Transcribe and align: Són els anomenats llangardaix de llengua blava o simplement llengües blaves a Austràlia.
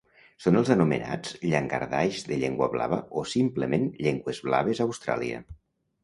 Són 0.43 0.55
els 0.59 0.69
anomenats 0.75 1.33
llangardaix 1.49 2.21
de 2.31 2.39
llengua 2.43 2.69
blava 2.75 2.99
o 3.21 3.25
simplement 3.33 3.85
llengües 4.07 4.41
blaves 4.47 4.81
a 4.81 4.89
Austràlia. 4.89 5.43